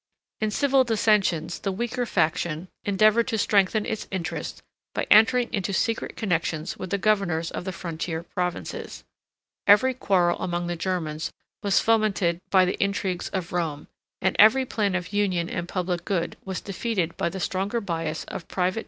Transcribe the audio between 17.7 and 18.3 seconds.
bias